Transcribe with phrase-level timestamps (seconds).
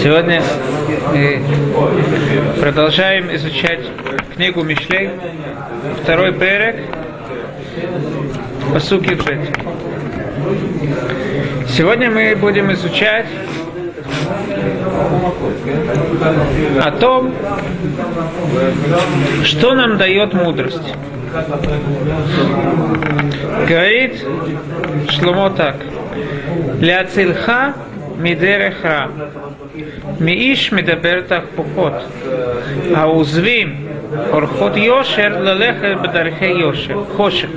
[0.00, 0.40] Сегодня
[1.12, 1.40] мы
[2.60, 3.80] продолжаем изучать
[4.32, 5.10] книгу Мишлей,
[6.02, 6.76] второй перек,
[8.72, 9.40] посуки Бет.
[11.68, 13.26] Сегодня мы будем изучать
[16.80, 17.34] о том,
[19.42, 20.94] что нам дает мудрость.
[23.68, 24.24] Говорит
[25.10, 25.76] Шломо так.
[26.80, 27.74] Ляцильха
[28.17, 28.85] מדרך
[30.19, 31.93] מאיש מדבר תהפוכות,
[32.95, 33.87] העוזבים
[34.31, 37.49] אורחות יושר ללכת בדרכי יושר, חושך,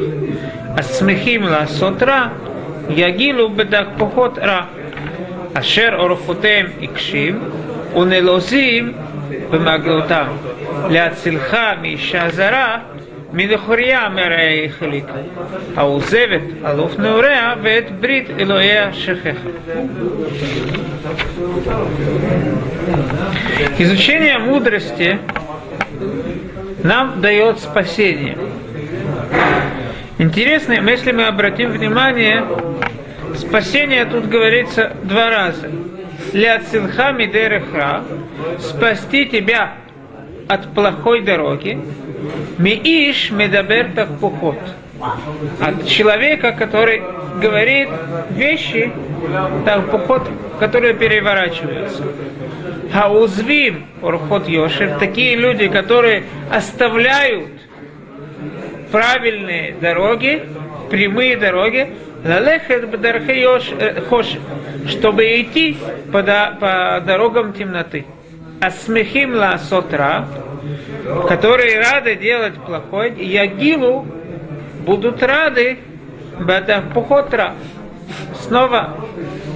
[0.76, 2.26] השמחים לעשות רע,
[2.90, 4.64] יגילו בתהפוכות רע,
[5.54, 7.40] אשר אורחותיהם עיקשים
[7.96, 8.92] ונלוזים
[9.50, 10.26] במגלותם,
[10.90, 12.78] להצילך מאישה זרה
[13.32, 15.12] מלכוריה מראה החליקה,
[15.76, 19.48] העוזבת אלוף נעוריה ואת ברית אלוהיה שכחה.
[23.78, 25.18] Изучение мудрости
[26.84, 28.36] нам дает спасение.
[30.18, 32.44] Интересно, если мы обратим внимание,
[33.36, 35.70] спасение тут говорится два раза.
[36.32, 38.04] Ля цилха мидерехра,
[38.58, 39.74] спасти тебя
[40.48, 41.80] от плохой дороги,
[42.57, 44.59] Мииш медабертах пухот.
[45.61, 47.01] От человека, который
[47.39, 47.89] говорит
[48.31, 48.91] вещи,
[49.65, 50.27] так, пухот,
[50.59, 52.03] которые переворачиваются.
[52.93, 57.49] А узвим урхот йошев, такие люди, которые оставляют
[58.91, 60.43] правильные дороги,
[60.89, 61.89] прямые дороги,
[62.23, 62.89] лалехет
[64.09, 64.41] хошев,
[64.87, 65.77] чтобы идти
[66.11, 68.05] по, по дорогам темноты.
[68.59, 70.27] Асмехим ла сотра,
[71.27, 74.05] которые рады делать плохое, и Ягилу
[74.85, 75.79] будут рады
[76.39, 77.53] Бадахпухотра.
[78.41, 78.95] Снова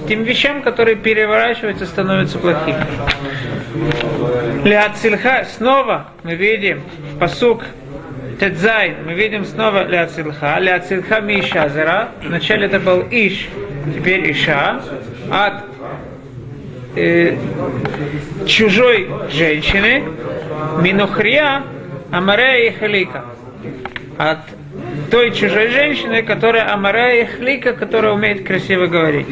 [0.08, 2.84] тем вещам, которые переворачиваются, становятся плохими.
[4.64, 6.82] Ляцильха, снова мы видим
[7.18, 7.64] посук
[8.38, 10.58] Тедзайн, мы видим снова Ляцильха.
[10.58, 12.08] Ляцильха Мишазара.
[12.22, 13.48] Вначале это был Иш,
[13.94, 14.82] теперь Иша.
[15.30, 15.64] От
[16.96, 17.36] э,
[18.46, 20.04] чужой женщины,
[20.80, 21.62] Минухрия
[22.10, 23.24] Амарея и Халика.
[24.18, 24.38] От
[25.10, 29.26] той чужой женщины, которая Амарея и Хлика, которая умеет красиво говорить.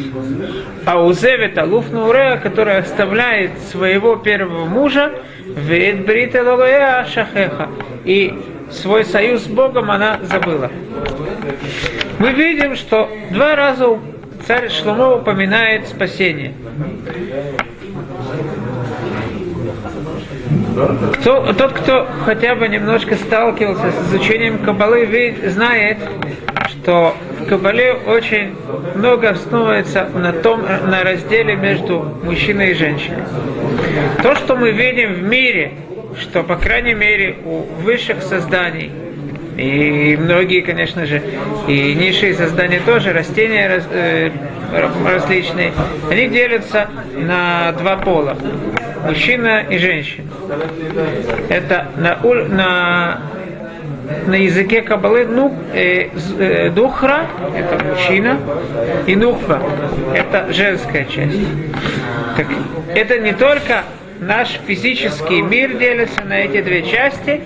[0.86, 5.12] А Узевит Алуф Наурея, которая оставляет своего первого мужа,
[5.44, 7.68] Вейт Брита Лолоя Шахеха.
[8.04, 8.38] И
[8.70, 10.70] свой союз с Богом она забыла.
[12.18, 13.98] Мы видим, что два раза
[14.46, 16.54] царь Шломо упоминает спасение.
[21.14, 25.98] Кто, тот, кто хотя бы немножко сталкивался с изучением Кабалы, знает,
[26.68, 28.54] что в Кабале очень
[28.94, 33.24] много основывается на том, на разделе между мужчиной и женщиной.
[34.22, 35.72] То, что мы видим в мире,
[36.18, 38.90] что, по крайней мере, у высших созданий,
[39.56, 41.22] и многие, конечно же,
[41.66, 44.30] и низшие создания тоже, растения э,
[45.04, 45.72] различные,
[46.10, 48.36] они делятся на два пола
[49.06, 50.29] мужчина и женщина.
[51.48, 52.16] Это на,
[52.48, 53.20] на,
[54.26, 58.38] на языке Кабалы ну, э, э, духра, это мужчина,
[59.06, 59.62] и нухва,
[60.14, 61.38] это женская часть.
[62.36, 62.46] Так,
[62.94, 63.84] это не только
[64.20, 67.42] наш физический мир делится на эти две части,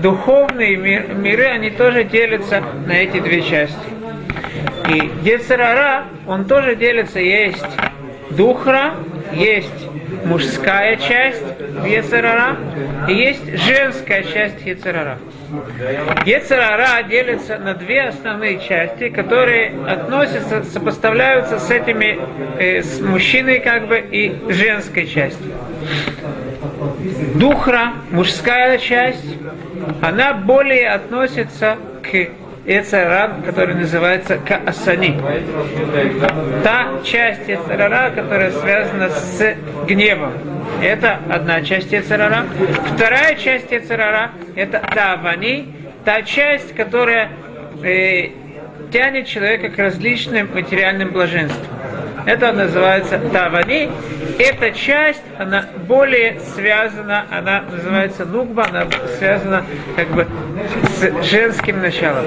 [0.00, 3.76] духовные мир, миры, они тоже делятся на эти две части.
[4.88, 7.64] И Децерара, он тоже делится, есть
[8.30, 8.94] духра,
[9.32, 9.88] есть
[10.24, 11.42] мужская часть
[11.86, 12.56] Ецерара
[13.08, 15.18] и есть женская часть Ецерара.
[16.24, 22.18] Ецерара делится на две основные части, которые относятся, сопоставляются с этими,
[22.58, 25.52] э, с мужчиной как бы и женской частью.
[27.34, 29.36] Духра, мужская часть,
[30.00, 32.28] она более относится к
[32.70, 35.20] Эцарара, который называется Каасани.
[36.62, 39.56] Та часть Эцарара, которая связана с
[39.88, 40.32] гневом.
[40.80, 42.44] Это одна часть Эцарара.
[42.94, 45.74] Вторая часть Эцарара– это Тавани,
[46.04, 47.30] та часть, которая
[47.82, 48.28] э,
[48.92, 51.79] тянет человека к различным материальным блаженствам.
[52.26, 53.90] Это называется Тавани.
[54.38, 58.86] Эта часть, она более связана, она называется Нукба, она
[59.18, 59.64] связана
[59.96, 60.26] как бы
[60.96, 62.26] с женским началом.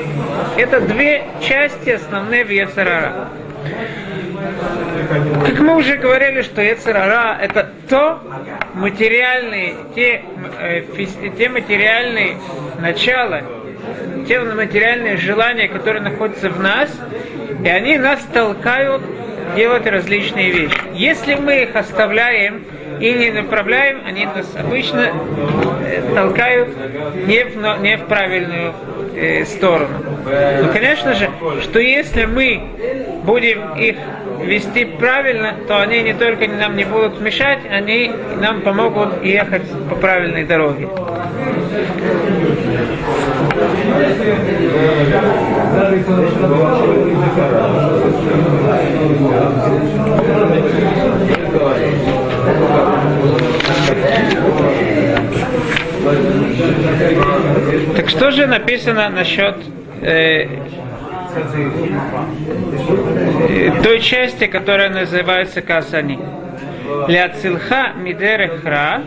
[0.57, 3.29] Это две части основные в Ецарара.
[5.45, 8.19] Как мы уже говорили, что Ецарара это то
[8.73, 10.23] материальные, те,
[10.59, 10.83] э,
[11.37, 12.37] те материальные
[12.79, 13.41] начала,
[14.27, 16.89] те материальные желания, которые находятся в нас,
[17.63, 19.01] и они нас толкают
[19.55, 20.77] делать различные вещи.
[20.93, 22.63] Если мы их оставляем
[22.99, 25.11] и не направляем, они нас обычно
[25.81, 26.69] э, толкают
[27.27, 28.73] не в, не в правильную
[29.15, 29.97] э, сторону.
[30.25, 31.29] Но, конечно же,
[31.61, 32.63] что если мы
[33.23, 33.97] будем их
[34.41, 39.95] вести правильно, то они не только нам не будут мешать, они нам помогут ехать по
[39.95, 40.87] правильной дороге.
[57.95, 59.55] Так что же написано насчет
[60.01, 60.47] э,
[63.83, 66.19] той части, которая называется Касани?
[67.07, 69.01] Ляцилха мидерехра.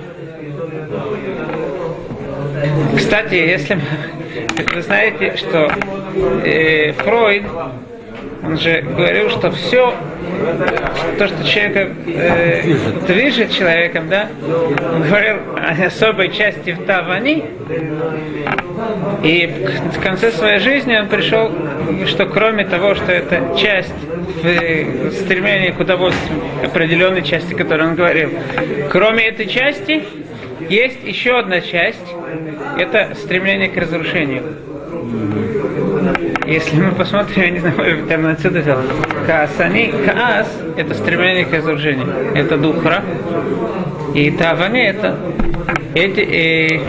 [2.97, 3.79] Кстати, если
[4.75, 5.70] вы знаете, что
[6.44, 7.44] э, Фройд,
[8.44, 9.93] он же говорил, что все
[11.19, 12.75] то, что человека э,
[13.06, 14.29] движет человеком, да,
[14.94, 17.44] он говорил о особой части в Тавани,
[19.23, 21.50] и в конце своей жизни он пришел,
[22.06, 23.94] что кроме того, что это часть
[24.43, 28.31] в стремлении к удовольствию, определенной части, которую он говорил,
[28.91, 30.05] кроме этой части,
[30.69, 32.15] есть еще одна часть,
[32.79, 34.43] это стремление к разрушению.
[36.47, 38.79] Если мы посмотрим, я не знаю, там отсюда взял.
[39.27, 42.09] Каасани, каас– это стремление к разрушению.
[42.35, 43.03] Это духра.
[44.15, 45.19] И тавани– это
[45.95, 46.81] эти, э,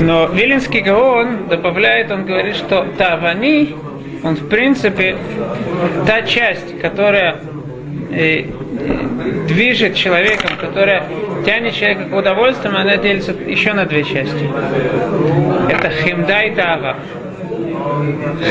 [0.00, 3.74] но Вилинский Гаон добавляет, он говорит, что Тавани,
[4.22, 5.16] он в принципе
[6.06, 7.40] та часть, которая
[8.10, 8.44] э,
[9.46, 11.04] движет человеком, которая
[11.44, 14.50] тянет человека к удовольствию, она делится еще на две части.
[15.70, 16.96] Это химда и тава.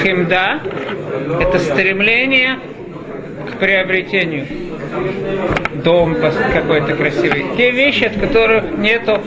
[0.03, 0.59] Химда–
[1.41, 2.59] это стремление
[3.51, 4.47] к приобретению.
[5.83, 6.15] Дом
[6.53, 7.45] какой-то красивый.
[7.57, 9.19] Те вещи, от которых нету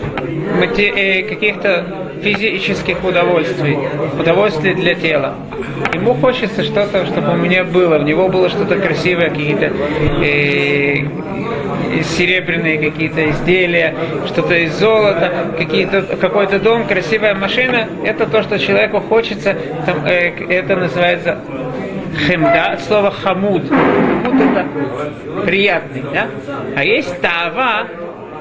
[0.78, 1.84] э, каких-то
[2.22, 3.78] физических удовольствий,
[4.18, 5.34] удовольствий для тела.
[5.94, 9.72] Ему хочется что-то, чтобы у меня было, у него было что-то красивое, какие-то
[10.22, 11.04] э,
[12.16, 13.94] серебряные какие-то изделия,
[14.26, 17.88] что-то из золота, какие-то, какой-то дом, красивая машина.
[18.04, 19.56] Это то, что человеку хочется.
[19.86, 21.38] Там, э, это называется
[22.16, 23.62] хемда, от слова хамуд.
[23.69, 26.28] Хамуд это приятный, да?
[26.76, 27.87] А есть тава,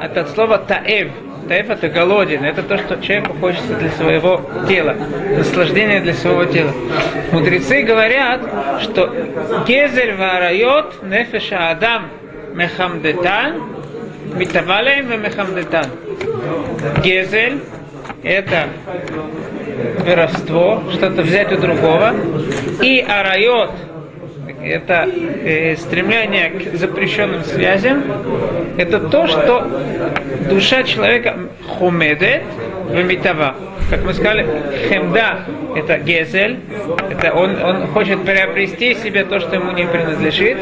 [0.02, 1.10] это от слова таэв.
[1.48, 4.96] Таэф это голоден, это то, что человеку хочется для своего тела,
[5.38, 6.74] наслаждение для своего тела.
[7.32, 8.42] Мудрецы говорят,
[8.82, 9.14] что
[9.66, 12.08] гезель варайот нефеша адам
[12.54, 13.64] мехамдетан,
[14.36, 15.86] митавалеем мехамдетан.
[17.02, 17.62] Гезель
[18.24, 18.68] это
[20.06, 22.14] воровство, что-то взять у другого.
[22.82, 23.72] И арайот
[24.64, 28.04] это э, стремление к запрещенным связям,
[28.78, 29.68] это то, что
[30.50, 31.38] душа человека
[31.68, 32.44] хумедет
[32.88, 33.56] в митава.
[33.90, 34.46] Как мы сказали,
[34.90, 35.46] хемда–
[35.76, 36.60] это гезель,
[37.10, 40.58] это он, он хочет приобрести себе то, что ему не принадлежит.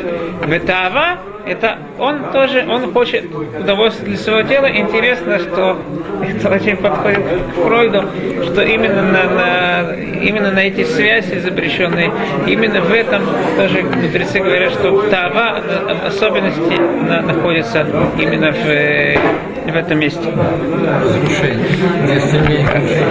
[0.45, 1.18] Ветава–
[1.48, 4.66] это он тоже, он хочет удовольствия для своего тела.
[4.68, 5.82] Интересно, что
[6.22, 8.03] это очень подходит к Фройду,
[8.46, 12.12] что именно на, на, именно на эти связи запрещенные,
[12.48, 13.24] именно в этом
[13.58, 15.62] тоже мудрецы говорят, что тава
[16.05, 17.86] особенности на, находится
[18.20, 20.22] именно в, в этом месте.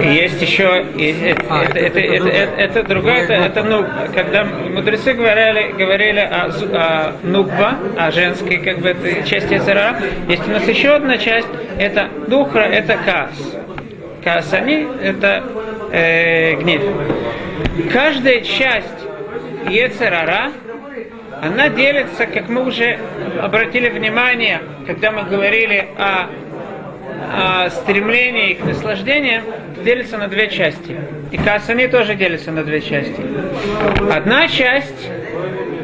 [0.03, 3.85] Есть еще, есть, а, это, это, это, это, это другая, это, это ну,
[4.15, 9.97] когда мудрецы говорили, говорили о, о нуква, о женской как бы этой части Зара,
[10.29, 13.31] есть у нас еще одна часть, это духра, это кас.
[14.23, 15.45] Касани– это
[15.93, 16.83] э, гнев.
[17.93, 18.89] Каждая часть
[19.69, 20.51] Ецерара,
[21.43, 22.99] она делится, как мы уже
[23.41, 26.27] обратили внимание, когда мы говорили о,
[27.33, 29.43] о стремлении к наслаждению,
[29.85, 30.97] делится на две части.
[31.31, 33.21] И Касани тоже делится на две части.
[34.11, 35.11] Одна часть,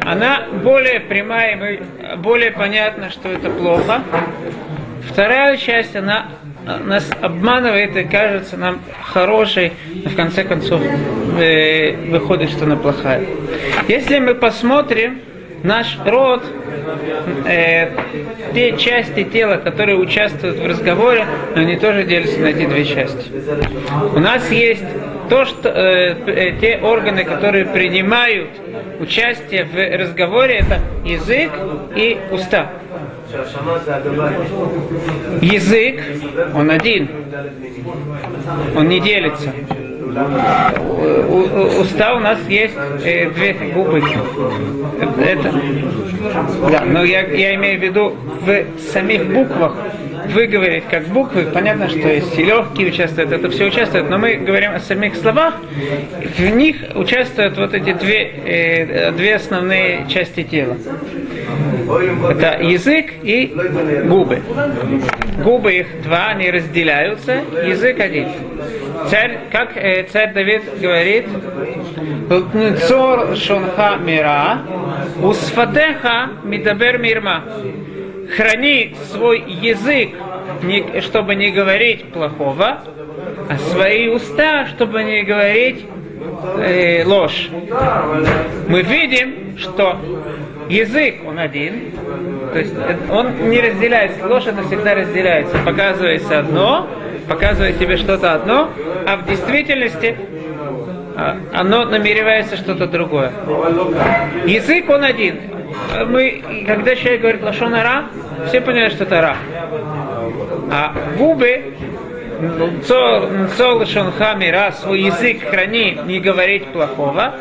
[0.01, 1.79] она более прямая,
[2.17, 4.01] более понятно, что это плохо.
[5.09, 6.27] Вторая часть, она
[6.65, 10.81] нас обманывает и кажется нам хорошей, но в конце концов
[11.39, 13.25] э, выходит, что она плохая.
[13.87, 15.19] Если мы посмотрим
[15.63, 16.43] наш род,
[17.45, 17.89] э,
[18.53, 21.25] те части тела, которые участвуют в разговоре,
[21.55, 23.31] они тоже делятся на эти две части.
[24.15, 24.83] У нас есть
[25.29, 28.49] то, что э, э, те органы, которые принимают
[28.99, 31.51] участие в разговоре, это язык
[31.95, 32.71] и уста.
[35.41, 36.01] Язык,
[36.53, 37.09] он один,
[38.75, 39.53] он не делится.
[41.79, 44.03] Уста у нас есть э, две губы.
[45.23, 45.53] Это,
[46.69, 49.75] да, но я, я имею в виду в самих буквах
[50.27, 54.75] выговорить как буквы, понятно, что есть и легкие участвуют, это все участвует, но мы говорим
[54.75, 55.55] о самих словах,
[56.37, 60.77] в них участвуют вот эти две, э, две основные части тела.
[62.29, 63.53] Это язык и
[64.07, 64.41] губы.
[65.43, 68.27] Губы их два, они разделяются, язык один.
[69.09, 71.25] Царь, как э, царь Давид говорит,
[72.87, 74.59] Цор шонха мира,
[75.21, 77.43] усфатеха мидабер мирма
[78.35, 80.11] храни свой язык,
[81.01, 82.81] чтобы не говорить плохого,
[83.49, 85.85] а свои уста, чтобы не говорить
[86.57, 87.49] э, ложь.
[88.67, 89.97] Мы видим, что
[90.71, 91.91] язык, он один,
[92.53, 92.73] то есть
[93.09, 95.57] он не разделяется, ложь она всегда разделяется.
[95.65, 96.87] Показывается одно,
[97.27, 98.69] показывает тебе что-то одно,
[99.07, 100.15] а в действительности
[101.15, 103.31] а, оно намеревается что-то другое.
[104.45, 105.39] Язык он один.
[106.07, 108.05] Мы, когда человек говорит лошонара,
[108.47, 109.35] все понимают, что это ра.
[110.71, 111.73] А губы,
[112.85, 117.35] цол шонхамира, свой язык храни, не говорить плохого.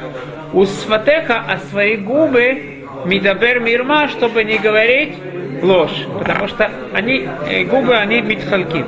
[0.53, 5.15] У сватеха, а свои губы, мидабер мирма, чтобы не говорить
[5.63, 8.85] ложь, потому что они, э, губы, они митхалки.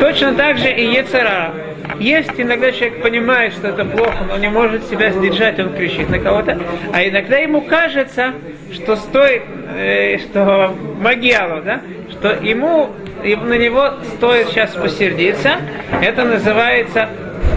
[0.00, 1.52] Точно так же и Ецара.
[1.98, 6.18] Есть иногда человек понимает, что это плохо, но не может себя сдержать, он кричит на
[6.18, 6.58] кого-то.
[6.92, 8.32] А иногда ему кажется,
[8.72, 9.42] что стоит,
[9.76, 12.90] э, что מגיע לו, да, что ему,
[13.22, 15.56] на него стоит сейчас посердиться.
[16.00, 17.08] Это называется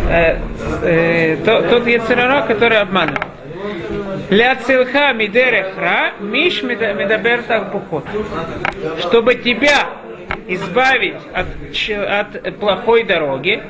[0.10, 0.38] э,
[0.84, 3.35] э, тот יצר הרע, который обманывает.
[4.30, 8.06] להצילך מדרך רע מאיש מדבר תהפוכות.
[9.00, 9.90] Чтобы тебя
[10.48, 11.48] избавить от,
[12.46, 13.62] от плохой дороги,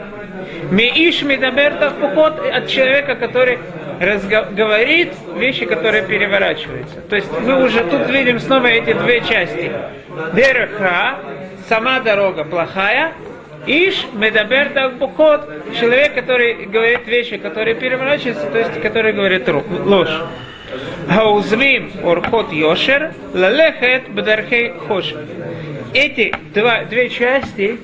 [0.72, 3.60] מאיש מדבר תהפוכות от человека, который
[4.00, 7.02] говорит вещи, которые переворачиваются.
[7.02, 9.72] То есть мы уже тут видим снова эти две части.
[10.34, 11.16] Дерха,
[11.70, 13.14] сама дорога плохая,
[13.68, 20.22] Иш медабер бухот, человек, который говорит вещи, которые переворачиваются, то есть который говорит ложь.
[21.10, 25.14] Хаузвим орхот йошер, лалехет бедархей хош.
[25.94, 27.78] Эти два, две части,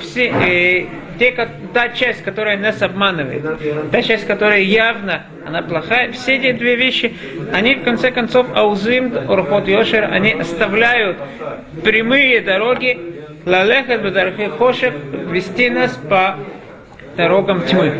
[0.00, 0.86] все, э,
[1.18, 3.42] те, та часть, которая нас обманывает,
[3.90, 7.16] та часть, которая явно, она плохая, все эти две вещи,
[7.52, 11.18] они в конце концов, аузим, орхот йошер, они оставляют
[11.82, 13.17] прямые дороги,
[13.48, 14.94] лалехет бедархей хошек,
[15.30, 16.36] вести нас по
[17.16, 17.94] дорогам тьмы.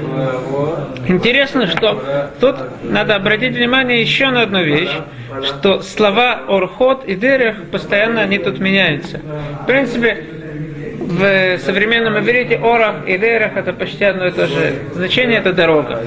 [1.09, 4.93] Интересно, что тут надо обратить внимание еще на одну вещь,
[5.43, 9.21] что слова орхот и дерех постоянно они тут меняются.
[9.63, 10.25] В принципе,
[11.09, 16.03] в современном иврите орах и дерах это почти одно и то же значение, это дорога.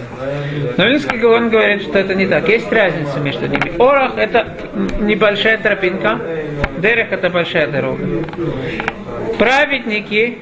[0.78, 2.48] Но Вильский Гаон говорит, что это не так.
[2.48, 3.74] Есть разница между ними.
[3.80, 4.48] Орах это
[5.00, 6.20] небольшая тропинка,
[6.78, 8.06] дерех это большая дорога.
[9.38, 10.38] Праведники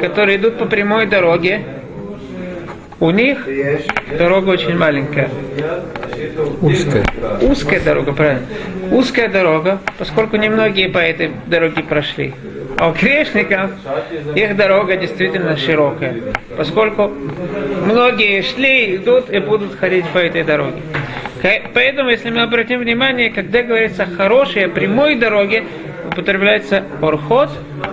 [0.00, 1.62] которые идут по прямой дороге,
[3.00, 3.48] у них
[4.16, 5.28] дорога очень маленькая.
[6.60, 7.04] Узкая.
[7.40, 8.46] Узкая дорога, правильно.
[8.90, 12.34] Узкая дорога, поскольку немногие по этой дороге прошли.
[12.78, 13.70] А у грешников
[14.34, 16.16] их дорога действительно широкая,
[16.56, 17.08] поскольку
[17.84, 20.82] многие шли, идут и будут ходить по этой дороге.
[21.74, 25.64] Поэтому, если мы обратим внимание, когда говорится о хорошей, о прямой дороге,
[26.12, 27.50] употребляется орхот,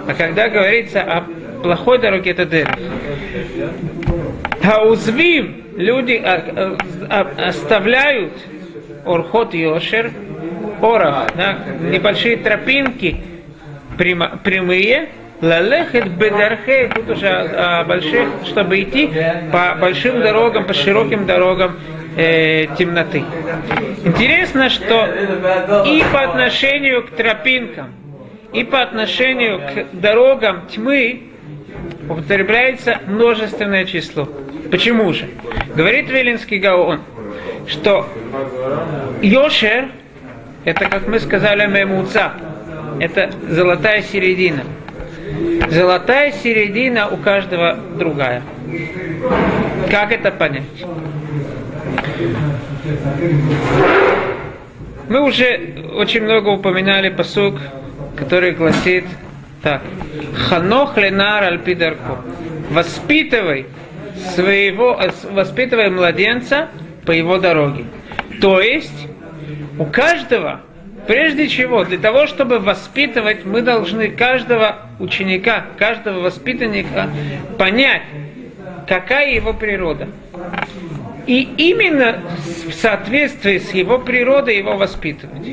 [0.08, 1.24] а когда говорится о
[1.62, 2.70] плохой дороге, это дыр.
[4.62, 6.78] Хаузвим, люди а,
[7.10, 8.34] а, оставляют
[9.06, 10.12] орхот и ошер,
[10.82, 13.22] орах, да, небольшие тропинки
[13.98, 15.10] прямые,
[15.42, 19.10] лалехет бедархе, тут уже а, больших, чтобы идти
[19.52, 21.78] по большим дорогам, по широким дорогам
[22.16, 23.24] э, темноты.
[24.04, 25.06] Интересно, что
[25.86, 27.94] и по отношению к тропинкам,
[28.54, 31.24] и по отношению к дорогам тьмы
[32.10, 34.28] употребляется множественное число.
[34.72, 35.30] Почему же?
[35.76, 37.02] Говорит Велинский Гаон,
[37.68, 38.08] что
[39.22, 39.90] Йошер,
[40.66, 42.34] это, как мы сказали, мемуца,
[43.00, 44.64] это золотая середина.
[45.70, 48.42] Золотая середина у каждого другая.
[49.90, 50.64] Как это понять?
[55.08, 57.56] Мы уже очень много упоминали посук,
[58.20, 59.06] который гласит
[59.64, 59.82] так.
[60.36, 62.22] Ханох ленар альпидарко.
[62.70, 63.66] Воспитывай
[64.36, 65.00] своего,
[65.32, 66.68] воспитывай младенца
[67.06, 67.86] по его дороге.
[68.42, 69.08] То есть,
[69.80, 70.62] у каждого,
[71.08, 77.10] прежде чего, для того, чтобы воспитывать, мы должны каждого ученика, каждого воспитанника
[77.58, 78.04] понять,
[78.88, 80.08] какая его природа.
[81.26, 82.22] И именно
[82.68, 85.48] в соответствии с его природой его воспитывать.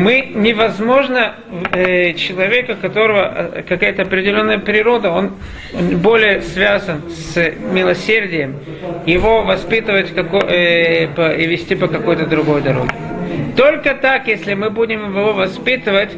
[0.00, 1.34] Мы невозможно
[1.72, 5.32] э, человека, которого э, какая-то определенная природа, он,
[5.74, 7.36] он более связан с
[7.70, 8.56] милосердием,
[9.04, 12.94] его воспитывать како, э, по, и вести по какой-то другой дороге.
[13.58, 16.12] Только так, если мы будем его воспитывать,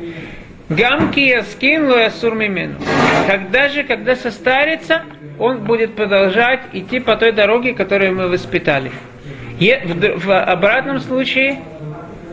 [0.69, 2.77] Гамки яскин луясур мимену.
[3.27, 5.03] Когда же, когда состарится,
[5.41, 8.93] он будет продолжать идти по той дороге, которую мы воспитали.
[9.59, 11.59] В обратном случае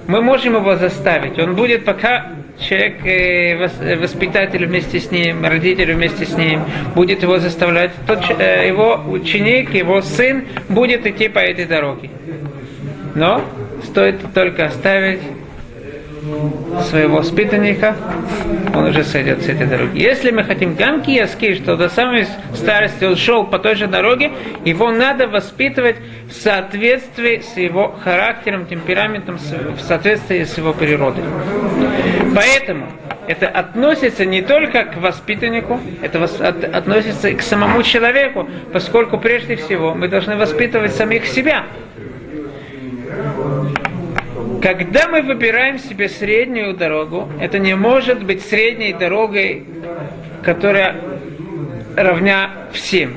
[0.09, 1.37] мы можем его заставить.
[1.37, 6.63] Он будет пока человек, э, воспитатель вместе с ним, родитель вместе с ним,
[6.95, 7.91] будет его заставлять.
[8.07, 12.09] Тот, э, его ученик, его сын будет идти по этой дороге.
[13.13, 13.43] Но
[13.83, 15.21] стоит только оставить
[16.89, 17.95] своего воспитанника,
[18.73, 19.99] он уже сойдет с этой дороги.
[19.99, 24.31] Если мы хотим гамки яски, что до самой старости он шел по той же дороге,
[24.65, 25.97] его надо воспитывать
[26.27, 31.23] в соответствии с его характером, темпераментом, в соответствии с его природой.
[32.35, 32.87] Поэтому
[33.27, 36.23] это относится не только к воспитаннику, это
[36.73, 41.63] относится и к самому человеку, поскольку прежде всего мы должны воспитывать самих себя.
[44.61, 49.65] Когда мы выбираем себе среднюю дорогу, это не может быть средней дорогой,
[50.43, 50.95] которая
[51.95, 53.15] равня всем.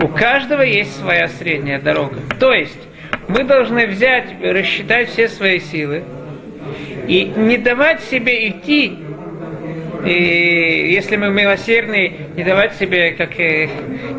[0.00, 2.16] У каждого есть своя средняя дорога.
[2.38, 2.78] То есть
[3.28, 6.04] мы должны взять, рассчитать все свои силы
[7.08, 8.96] и не давать себе идти
[10.04, 13.68] и если мы милосердны, не давать себе, как э,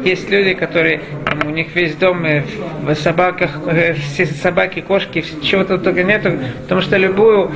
[0.03, 2.43] есть люди, которые там, у них весь дом э,
[2.83, 6.33] в собаках, э, все собаки, кошки, чего-то только нету,
[6.63, 7.51] потому что любую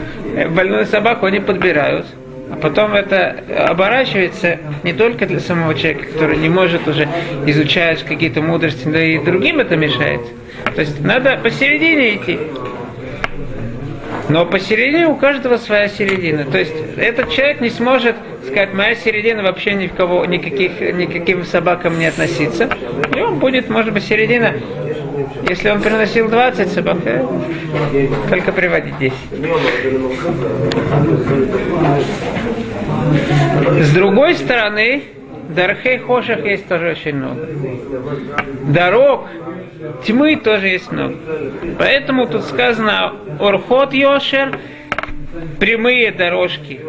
[0.50, 2.06] больную собаку они подбирают.
[2.52, 7.08] А потом это оборачивается не только для самого человека, который не может уже
[7.48, 10.22] изучать какие-то мудрости, но и другим это мешает.
[10.76, 12.40] То есть надо посередине идти.
[14.30, 16.46] Но посередине у каждого своя середина.
[16.46, 21.44] То есть этот человек не сможет сказать, моя середина вообще ни в кого, никаких, никаким
[21.44, 22.70] собакам не относится.
[23.16, 24.54] И он будет, может быть, середина,
[25.48, 27.26] если он приносил 20 собак, э,
[28.30, 29.14] только приводить 10.
[33.82, 35.04] С другой стороны,
[35.50, 37.48] Дархей Хошах есть тоже очень много.
[38.68, 39.28] Дорог
[40.06, 41.16] тьмы тоже есть много.
[41.78, 44.60] Поэтому тут сказано Орхот Йошер,
[45.60, 46.82] прямые дорожки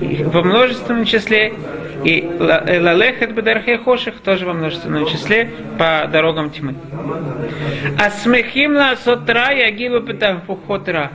[0.00, 1.54] во множественном числе,
[2.04, 6.74] и э, Лалехет Бедархе Хоших тоже во множественном числе по дорогам тьмы.
[7.98, 11.10] А смехим на сотра ягилу путахпухотра.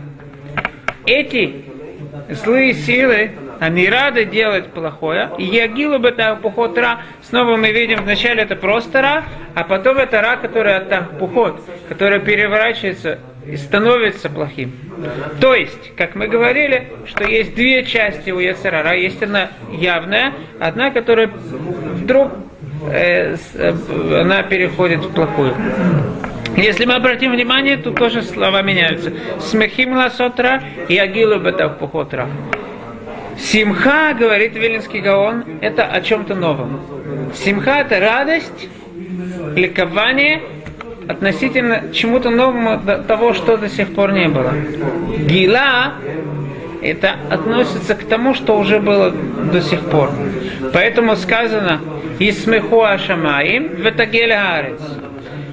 [1.05, 1.63] Эти
[2.29, 5.29] злые силы, они рады делать плохое.
[5.37, 5.99] И ягилу
[6.41, 7.01] пухот ра.
[7.21, 12.19] Снова мы видим, вначале это просто ра, а потом это ра, который от пухот, который
[12.21, 14.73] переворачивается и становится плохим.
[15.39, 18.95] То есть, как мы говорили, что есть две части у Яцерара.
[18.95, 22.31] Есть одна явная, одна, которая вдруг
[22.91, 25.53] э, э, она переходит в плохую.
[26.57, 29.13] Если мы обратим внимание, тут тоже слова меняются.
[29.39, 32.27] Смехим ласотра и агилу бетав пухотра.
[33.41, 36.79] Симха, говорит Вилинский Гаон, это о чем-то новом.
[37.35, 38.69] Симха это радость,
[39.55, 40.41] ликование
[41.07, 44.53] относительно чему-то новому того, что до сих пор не было.
[45.27, 45.93] Гила
[46.81, 50.11] это относится к тому, что уже было до сих пор.
[50.73, 51.81] Поэтому сказано
[52.19, 54.81] «Исмехуа шамаим ветагель арец».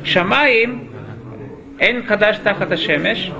[0.05, 0.88] Шамаим
[1.79, 3.31] эн хадаш тахата шемеш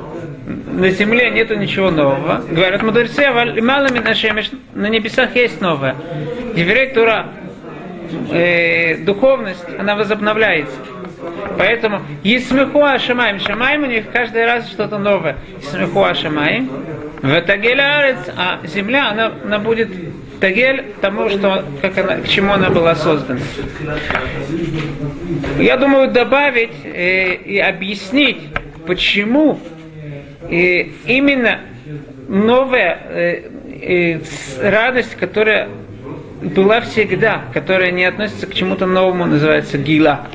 [0.48, 2.42] на земле нету ничего нового.
[2.50, 5.94] Говорят мудрецы, малыми на шемеш, на небесах есть новое.
[6.54, 7.26] Еврей Тура,
[8.32, 10.76] э, духовность, она возобновляется.
[11.58, 15.37] Поэтому Исмеху Ашамаем, Шамаем у них каждый раз что-то новое.
[15.61, 16.70] Исмеху Ашамаем,
[17.20, 19.88] в Тагелярец, а земля, она, она будет
[20.40, 23.40] Тагель тому, что, как она, к чему она была создана.
[25.58, 28.38] Я думаю добавить э, и объяснить,
[28.87, 29.58] почему
[30.48, 31.61] и именно
[32.28, 33.42] новая э,
[33.80, 34.20] э,
[34.62, 35.68] радость, которая
[36.42, 40.26] была всегда, которая не относится к чему-то новому, называется гила.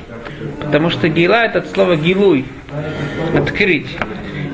[0.60, 2.45] Потому что гила это слово гилуй,
[3.38, 3.88] открыть.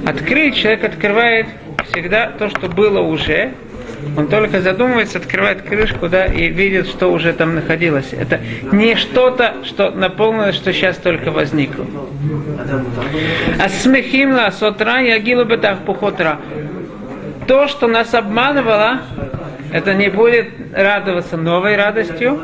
[0.05, 1.47] Открыть человек открывает
[1.89, 3.53] всегда то, что было уже,
[4.17, 8.13] он только задумывается, открывает крышку, да, и видит, что уже там находилось.
[8.13, 8.39] Это
[8.71, 11.85] не что-то, что наполнилось, что сейчас только возникло.
[13.59, 16.39] А смехим ла сотра ягилу бетах пухотра.
[17.47, 19.01] То, что нас обманывало,
[19.71, 22.39] это не будет радоваться новой радостью,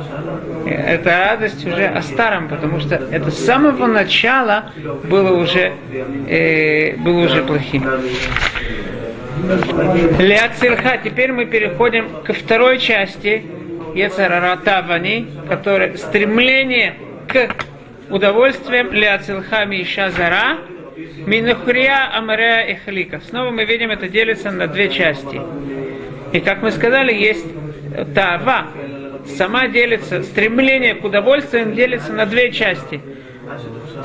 [0.65, 4.72] эта радость уже о старом, потому что это с самого начала
[5.04, 5.74] было уже,
[6.28, 7.88] э, было уже плохим.
[10.19, 10.98] Ляцирха.
[11.04, 13.43] Теперь мы переходим ко второй части
[13.93, 16.95] Ецараратавани, которое стремление
[17.28, 17.50] к
[18.10, 20.58] удовольствиям Ляцилхами и Шазара,
[21.26, 23.19] Минухрия, Амарея и Халика.
[23.28, 25.41] Снова мы видим, это делится на две части.
[26.32, 27.45] И как мы сказали, есть
[28.13, 28.67] Тава.
[29.38, 33.02] Сама делится, стремление к удовольствиям делится на две части.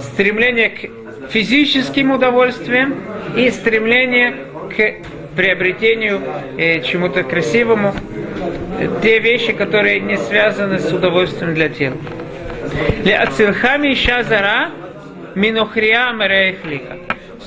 [0.01, 2.97] Стремление к физическим удовольствиям
[3.37, 4.35] и стремление
[4.75, 6.23] к приобретению
[6.57, 7.95] э, чему-то красивому.
[9.03, 11.97] Те вещи, которые не связаны с удовольствием для тела.
[13.03, 14.71] Для ацилхами шазара
[15.35, 16.99] минохрия мерейхлика.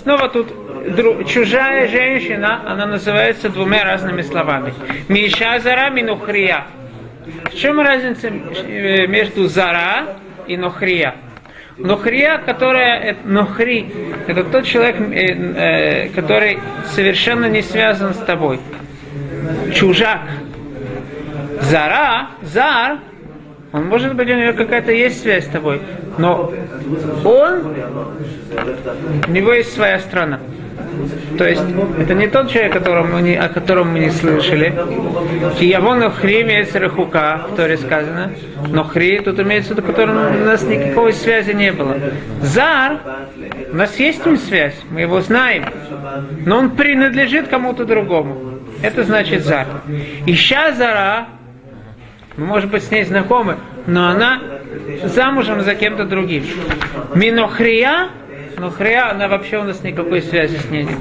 [0.01, 0.53] Снова тут
[0.95, 4.73] дру, чужая женщина, она называется двумя разными словами.
[5.07, 6.65] Миша зара минухрия.
[7.45, 10.17] В чем разница э, между зара
[10.47, 11.15] и нохрия?
[11.77, 13.91] Нохрия, которая нохри,
[14.27, 16.59] это тот человек, э, э, который
[16.91, 18.59] совершенно не связан с тобой.
[19.73, 20.21] Чужак.
[21.61, 22.99] Зара, зар,
[23.71, 25.81] он может быть, у него какая-то есть связь с тобой,
[26.19, 26.53] но
[27.23, 27.75] он,
[29.27, 30.39] у него есть своя страна.
[31.37, 31.63] То есть
[31.99, 34.73] это не тот человек, которому не, о котором мы не слышали.
[35.59, 38.31] Киявон хри имеется рахука, в Торе сказано.
[38.67, 41.97] Но хри тут имеется виду, которым у нас никакой связи не было.
[42.41, 42.99] Зар,
[43.71, 45.65] у нас есть с ним связь, мы его знаем.
[46.45, 48.59] Но он принадлежит кому-то другому.
[48.81, 49.67] Это значит зар.
[50.25, 51.27] Ища зара,
[52.35, 54.39] мы, может быть, с ней знакомы, но она
[55.03, 56.43] замужем за кем-то другим.
[57.13, 58.09] Минохрия
[58.63, 60.97] но хря, она вообще у нас никакой связи с ней нет.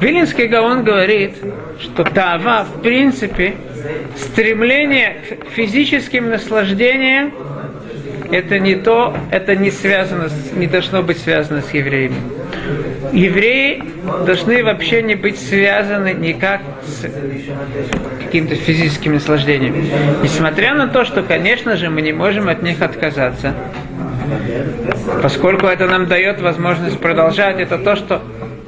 [0.00, 1.36] Вилинский Гаон говорит,
[1.78, 3.54] что тава, в принципе,
[4.16, 7.32] стремление к физическим наслаждениям,
[8.32, 12.16] это не то, это не связано, не должно быть связано с евреями.
[13.12, 13.84] Евреи
[14.26, 17.06] должны вообще не быть связаны никак с
[18.24, 19.86] каким-то физическим наслаждением.
[20.24, 23.54] Несмотря на то, что, конечно же, мы не можем от них отказаться
[25.22, 28.22] поскольку это нам дает возможность продолжать, это то, что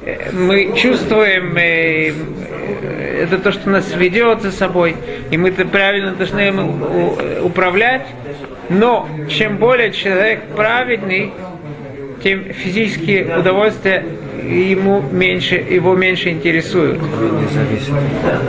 [0.05, 2.13] э, мы чувствуем, э,
[2.81, 4.95] э, это то, что нас ведет за собой,
[5.31, 6.53] и мы -то правильно должны
[7.41, 8.05] управлять,
[8.69, 11.31] но чем более человек праведный,
[12.23, 14.05] тем физические удовольствия
[14.43, 16.99] ему меньше, его меньше интересуют.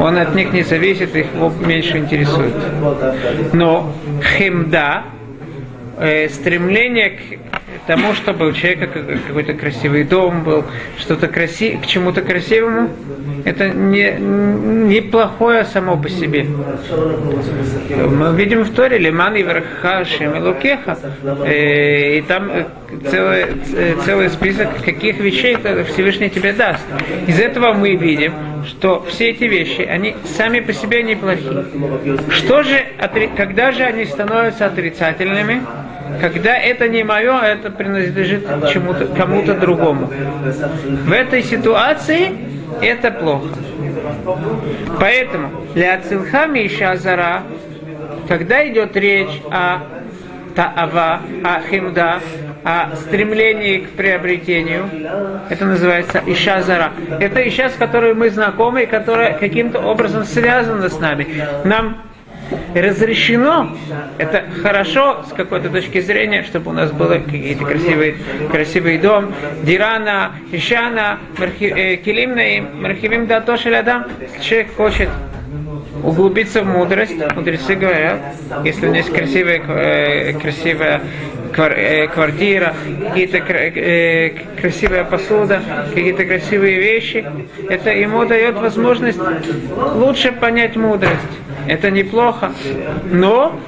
[0.00, 2.55] Он от них не зависит, их его меньше интересует.
[3.53, 5.05] Но хемда,
[5.98, 8.87] э, стремление к тому, чтобы у человека
[9.26, 10.64] какой-то красивый дом был,
[10.98, 12.90] что-то красивое, к чему-то красивому,
[13.44, 16.44] это не, не плохое само по себе.
[16.44, 20.98] Мы видим в Торе Лиман и Верха Шемелукеха,
[21.44, 22.64] э, и там э,
[23.11, 25.57] целый, э, целый список, каких вещей
[25.92, 26.85] Всевышний тебе даст.
[27.26, 28.33] Из этого мы видим,
[28.66, 31.66] что все эти вещи, они сами по себе неплохие.
[32.30, 32.85] Что же,
[33.37, 35.62] когда же они становятся отрицательными?
[36.20, 40.06] Когда это не мое, это принадлежит чему-то, кому-то другому.
[40.06, 42.32] В этой ситуации
[42.80, 43.48] это плохо.
[45.00, 47.42] Поэтому для Ацилхами и Шазара,
[48.28, 49.80] когда идет речь о
[50.54, 52.20] таава, о химда,
[52.64, 54.88] о стремлении к приобретению,
[55.48, 56.92] это называется ишазара.
[57.20, 61.26] Это иша, с которой мы знакомы, и которая каким-то образом связана с нами.
[61.64, 62.02] Нам
[62.74, 63.76] разрешено,
[64.18, 68.16] это хорошо с какой-то точки зрения, чтобы у нас был какие-то красивый,
[68.50, 74.07] красивый дом, дирана, ишана, э, килимна, мархивим да то адам.
[74.40, 75.09] Человек хочет
[76.02, 78.18] углубиться в мудрость, мудрецы говорят,
[78.64, 81.00] если у него есть красивая, э, красивая
[81.57, 82.74] Э, квартира,
[83.09, 84.30] какие-то э,
[84.61, 85.62] красивая посуда,
[85.94, 87.24] какие-то красивые вещи.
[87.68, 89.20] Это ему дает возможность
[89.94, 91.14] лучше понять мудрость.
[91.66, 92.53] Это неплохо.
[93.11, 93.59] Но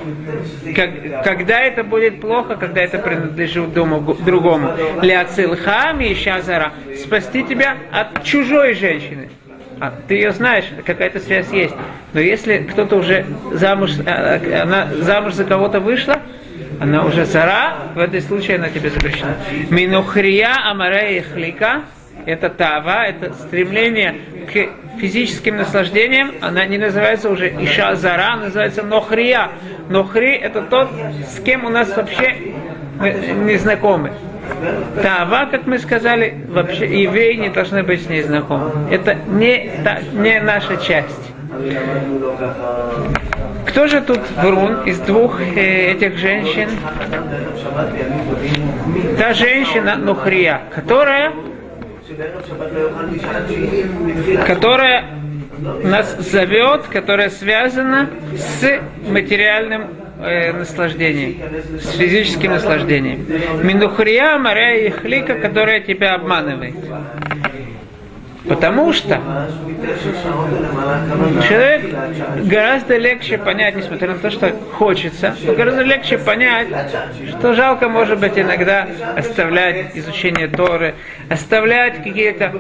[0.75, 7.77] как, когда это будет плохо, когда это принадлежит дому, другому, ляцилхами и шазара, спасти тебя
[7.93, 9.31] от чужой женщины.
[9.79, 11.75] А, ты ее знаешь, какая-то связь есть.
[12.15, 16.21] Но если кто-то уже замуж, э, она замуж за кого-то вышла,
[16.81, 19.37] она уже зара, в этой случае она тебе запрещена.
[19.71, 21.83] Минухрия амарея хлика,
[22.27, 24.17] это тава, это стремление
[24.53, 29.51] к физическим наслаждениям, она не называется уже иша зара, называется нохрия.
[29.89, 30.89] Нохри это тот,
[31.29, 32.55] с кем у нас вообще
[33.01, 34.13] не знакомы.
[35.03, 38.71] Тава, как мы сказали, вообще евреи не должны быть с ней знакомы.
[38.91, 41.33] Это не, та, не наша часть.
[43.67, 46.69] Кто же тут врун из двух э, этих женщин?
[49.19, 51.33] Та женщина Нухрия, которая,
[54.47, 55.05] которая
[55.83, 59.89] нас зовет, которая связана с материальным
[60.21, 61.37] э, наслаждением,
[61.81, 63.27] с физическим наслаждением.
[63.63, 66.75] Минухрия, Мария и Хлика, которая тебя обманывает.
[68.49, 69.21] Потому что
[71.49, 71.95] человек
[72.45, 76.69] гораздо легче понять, несмотря на то, что хочется, но гораздо легче понять,
[77.39, 80.95] что жалко, может быть, иногда оставлять изучение Торы,
[81.29, 82.53] оставлять какие-то,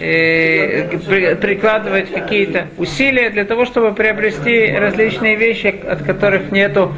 [0.00, 6.92] э, при, прикладывать какие-то усилия для того, чтобы приобрести различные вещи, от которых нету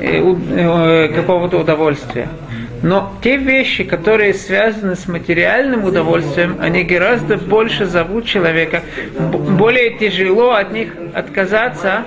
[0.00, 2.28] э, э, какого-то удовольствия.
[2.82, 8.82] Но те вещи, которые связаны с материальным удовольствием, они гораздо больше зовут человека,
[9.18, 12.04] более тяжело от них отказаться.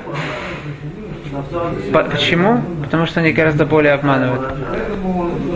[1.92, 2.62] Почему?
[2.84, 4.54] Потому что они гораздо более обманывают.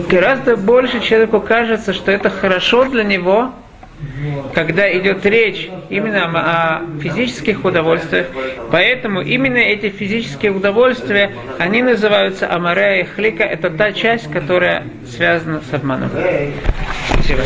[0.08, 3.52] Гораздо больше человеку кажется, что это хорошо для него,
[4.54, 8.26] когда идет речь именно о физических удовольствиях.
[8.70, 13.44] Поэтому именно эти физические удовольствия, они называются амарея и хлика.
[13.44, 16.10] Это та часть, которая связана с обманом.
[17.14, 17.42] Спасибо.